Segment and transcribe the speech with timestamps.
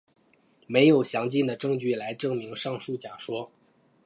[0.65, 3.51] 没有详尽的证据来证明上述假说。